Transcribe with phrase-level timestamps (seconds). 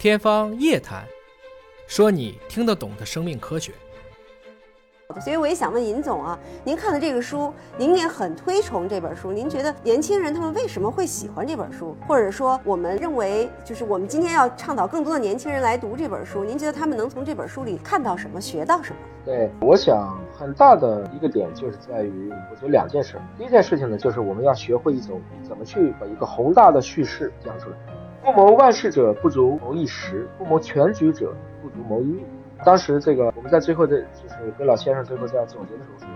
[0.00, 1.04] 天方夜谭，
[1.86, 3.70] 说你听得懂的生命科学。
[5.20, 11.94] 所以我也想问尹总啊，您看的这个书，您也很推崇这本书，您觉得年轻人他们为什么会喜欢这本书？
[12.08, 18.98] 或者说，我们认为就是我们今天要倡导更多的年轻人来读这本书，您觉得他们能从这本书里看到什么，学到什么？
[19.26, 23.20] 对，我想很大的一个点就是在于，我觉得两件事。
[23.36, 27.76] 第一件事情呢，就是我们要学会一种怎么去把一个宏大的叙事讲出来。
[28.32, 32.20] 不谋万事者，不足谋一时；不谋全局者，不足谋一日。
[32.64, 36.08] 当时这个我们在最后的，就是跟老先生最后在总结的时候说，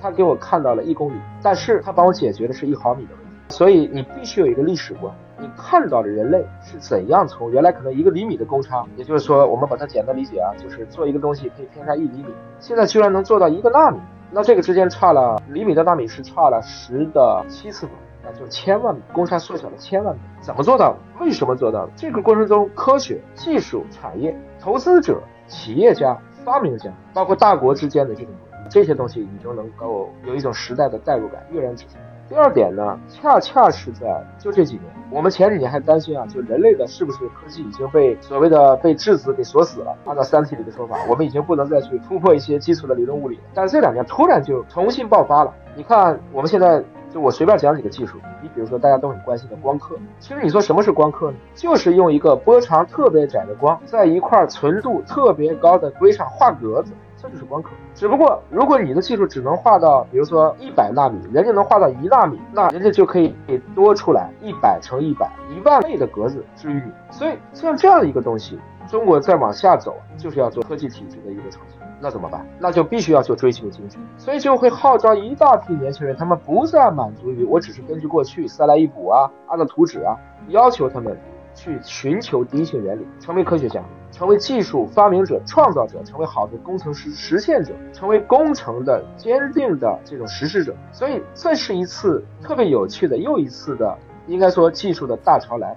[0.00, 3.30] 他给我看到了一公里，但是他帮我解决的是一毫米的问题。
[3.48, 12.26] 所以你必须有一个历史观，你看到的人类是怎样从原来可能一个厘米的公差，也就是说我们把它简单理解啊，就是做一个东西可以偏差一厘米，
[12.60, 13.98] 现在居然能做到一个纳米，
[14.30, 17.96] 那这个之间差了厘米到纳米是差了十的七次方。
[18.26, 20.96] 那就千万公差缩小了千万倍，怎么做到的？
[21.20, 21.92] 为什么做到的？
[21.94, 28.32] 这个过程中，科学、技术、产业、投资者、企业家、发明家，包括大国之间的这种
[28.68, 32.00] 这些东西，你就能够有一种时代的代入感，跃然纸上。
[32.28, 39.96] 第二点呢，恰恰是在就这几年，我们前几年还担心啊，就人类的是不是科技已经被所谓的被质子给锁死了？
[40.04, 43.42] 按照《三体》里的说法，我们已经不能再去突破一些基础的理论物理了。
[43.54, 45.54] 但是这两年突然就重新爆发了。
[45.76, 46.82] 你看，我们现在。
[47.12, 51.36] 就我随便讲几个技术，你比如说大家都很关心的光刻，其实你说什么是光刻呢？
[51.54, 57.70] 就是用一个波长特别窄的光，在一块纯度特别高的硅上画格子，这就是光刻。
[57.94, 66.92] 只不过如果你的技术只能画到，比如说一百纳米，人家能画到一纳米，那人家就可以给多出来一百乘一百一万倍的格子至于你。
[67.10, 71.78] 所以像这样的一个东西，中国再往下走，就是要做科技体制的一个创新。
[71.98, 72.46] 那怎么办？
[72.58, 80.14] 那就必须要做追求精准，所以就会号召一大批年轻人，他们不再满足于我只是根据过去塞来一补啊，按照图纸啊，
[80.48, 81.16] 要求他们
[81.54, 90.74] 去寻求第一性原理，成为科学家，成为技术发明者、创造者，成为好的工程师、实现者，成为工程的坚定的这种实施者。
[90.92, 93.96] 所以这是一次特别有趣的又一次的，
[94.26, 95.74] 应该说技术的大潮来。